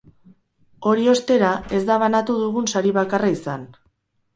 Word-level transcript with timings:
Hori, 0.91 1.05
ostera, 1.13 1.53
ez 1.79 1.85
da 1.93 2.01
banatu 2.07 2.41
dugun 2.43 2.75
sari 2.77 2.99
bakarra 3.01 3.35
izan. 3.41 3.73